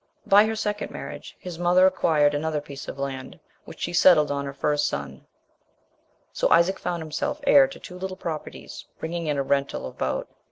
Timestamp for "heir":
7.45-7.67